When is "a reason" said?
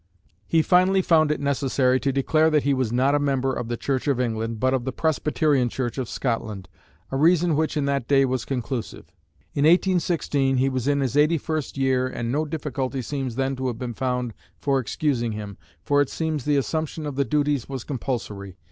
7.11-7.55